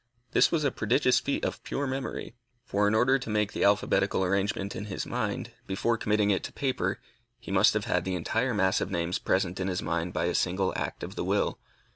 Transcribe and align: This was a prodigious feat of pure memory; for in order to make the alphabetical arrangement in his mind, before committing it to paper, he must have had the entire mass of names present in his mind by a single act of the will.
This 0.31 0.51
was 0.51 0.63
a 0.63 0.71
prodigious 0.71 1.19
feat 1.19 1.45
of 1.45 1.63
pure 1.63 1.85
memory; 1.85 2.33
for 2.65 2.87
in 2.87 2.95
order 2.95 3.19
to 3.19 3.29
make 3.29 3.53
the 3.53 3.63
alphabetical 3.63 4.23
arrangement 4.23 4.75
in 4.75 4.85
his 4.85 5.05
mind, 5.05 5.51
before 5.67 5.95
committing 5.95 6.31
it 6.31 6.43
to 6.45 6.51
paper, 6.53 6.99
he 7.39 7.51
must 7.51 7.75
have 7.75 7.85
had 7.85 8.03
the 8.03 8.15
entire 8.15 8.55
mass 8.55 8.81
of 8.81 8.89
names 8.89 9.19
present 9.19 9.59
in 9.59 9.67
his 9.67 9.83
mind 9.83 10.11
by 10.11 10.25
a 10.25 10.33
single 10.33 10.73
act 10.75 11.03
of 11.03 11.13
the 11.13 11.23
will. 11.23 11.59